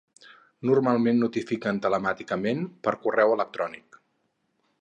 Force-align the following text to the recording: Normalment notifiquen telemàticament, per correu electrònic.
Normalment 0.69 1.19
notifiquen 1.25 1.83
telemàticament, 1.85 2.67
per 2.89 2.97
correu 3.07 3.37
electrònic. 3.39 4.03